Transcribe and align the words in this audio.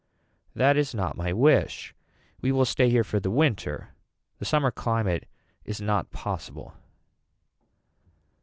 That 0.55 0.77
is 0.77 0.95
not 0.95 1.15
my 1.15 1.31
wish. 1.31 1.93
We 2.41 2.51
will 2.51 2.65
stay 2.65 2.89
here 2.89 3.03
for 3.03 3.19
the 3.19 3.29
winter. 3.29 3.89
The 4.39 4.45
summer 4.45 4.71
climate 4.71 5.27
is 5.63 5.79
not 5.79 6.09
possible. 6.09 6.73